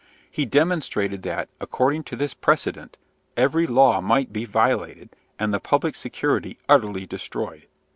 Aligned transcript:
He 0.31 0.47
demonstrated, 0.47 1.21
that, 1.21 1.47
according 1.59 2.05
to 2.05 2.15
this 2.15 2.33
precedent, 2.33 2.97
every 3.37 3.67
law 3.67 4.01
might 4.01 4.33
be 4.33 4.45
violated, 4.45 5.15
and 5.37 5.53
the 5.53 5.59
public 5.59 5.93
security 5.93 6.57
utterly 6.67 7.05
destroyed. 7.05 7.67